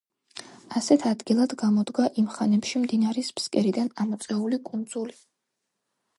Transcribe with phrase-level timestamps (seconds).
[0.79, 5.21] ასეთ ადგილად გამოდგა იმ ხანებში მდინარის ფსკერიდან ამოწეული კუნძული.